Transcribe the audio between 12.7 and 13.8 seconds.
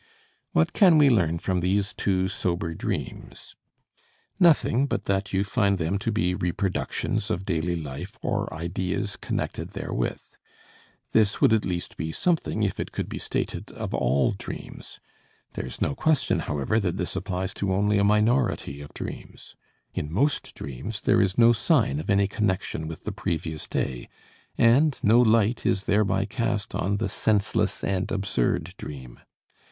it could be stated